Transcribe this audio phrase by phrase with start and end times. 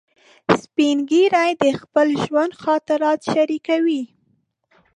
[0.61, 4.03] سپین ږیری د خپل ژوند خاطرات شریکوي